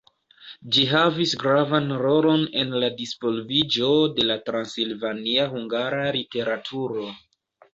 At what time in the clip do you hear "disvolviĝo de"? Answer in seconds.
3.01-4.27